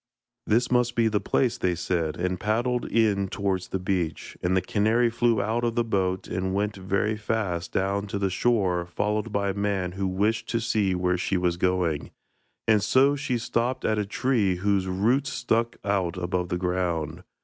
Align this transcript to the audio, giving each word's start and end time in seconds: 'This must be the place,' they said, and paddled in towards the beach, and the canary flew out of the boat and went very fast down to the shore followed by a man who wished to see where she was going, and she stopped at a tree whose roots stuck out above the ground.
'This 0.47 0.71
must 0.71 0.95
be 0.95 1.07
the 1.07 1.19
place,' 1.21 1.59
they 1.59 1.75
said, 1.75 2.17
and 2.17 2.39
paddled 2.39 2.85
in 2.85 3.27
towards 3.27 3.67
the 3.67 3.77
beach, 3.77 4.35
and 4.41 4.57
the 4.57 4.59
canary 4.61 5.11
flew 5.11 5.39
out 5.39 5.63
of 5.63 5.75
the 5.75 5.83
boat 5.83 6.27
and 6.27 6.55
went 6.55 6.75
very 6.75 7.15
fast 7.15 7.71
down 7.71 8.07
to 8.07 8.17
the 8.17 8.31
shore 8.31 8.87
followed 8.87 9.31
by 9.31 9.51
a 9.51 9.53
man 9.53 9.91
who 9.91 10.07
wished 10.07 10.49
to 10.49 10.59
see 10.59 10.95
where 10.95 11.19
she 11.19 11.37
was 11.37 11.55
going, 11.55 12.09
and 12.67 12.81
she 12.81 13.37
stopped 13.37 13.85
at 13.85 13.99
a 13.99 14.03
tree 14.07 14.55
whose 14.55 14.87
roots 14.87 15.31
stuck 15.31 15.77
out 15.85 16.17
above 16.17 16.49
the 16.49 16.57
ground. 16.57 17.21